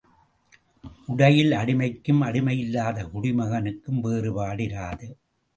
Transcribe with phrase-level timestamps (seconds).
[1.07, 5.07] உடையில் அடிமைக்கும் அடிமையில்லாத குடிமகனுக்கும் வேறுபாடு இராது.